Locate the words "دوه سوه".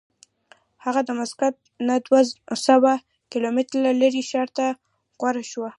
2.05-2.93